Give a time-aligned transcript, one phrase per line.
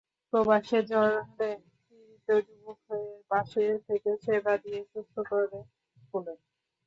[0.33, 1.19] প্রবাসে জ্বরে
[1.81, 5.59] পীড়িত যুবকের পাশে থেকে সেবা দিয়ে সুস্থ করে
[6.09, 6.33] তোলে।